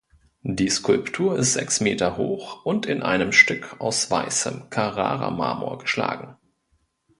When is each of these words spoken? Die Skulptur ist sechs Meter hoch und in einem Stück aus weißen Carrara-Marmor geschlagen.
Die 0.41 0.71
Skulptur 0.71 1.37
ist 1.37 1.53
sechs 1.53 1.79
Meter 1.79 2.17
hoch 2.17 2.65
und 2.65 2.87
in 2.87 3.03
einem 3.03 3.31
Stück 3.31 3.79
aus 3.79 4.09
weißen 4.09 4.71
Carrara-Marmor 4.71 5.77
geschlagen. 5.77 6.37